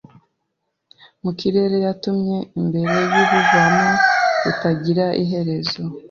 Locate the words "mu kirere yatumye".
1.23-2.37